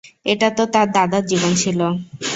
এটা 0.25 0.47
তো 0.57 0.63
তোর 0.73 0.87
দাদার 0.95 1.23
জীবন 1.25 1.51
ছিল। 1.55 1.79